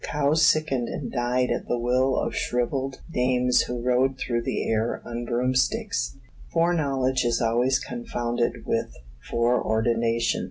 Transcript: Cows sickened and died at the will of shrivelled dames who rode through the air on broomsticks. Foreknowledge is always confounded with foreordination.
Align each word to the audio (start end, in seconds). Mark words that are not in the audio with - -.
Cows 0.03 0.43
sickened 0.43 0.87
and 0.89 1.11
died 1.11 1.51
at 1.51 1.67
the 1.67 1.77
will 1.77 2.17
of 2.17 2.33
shrivelled 2.35 3.01
dames 3.13 3.61
who 3.61 3.83
rode 3.83 4.17
through 4.17 4.41
the 4.41 4.67
air 4.67 4.99
on 5.05 5.25
broomsticks. 5.25 6.17
Foreknowledge 6.51 7.23
is 7.23 7.39
always 7.39 7.77
confounded 7.77 8.63
with 8.65 8.95
foreordination. 9.29 10.39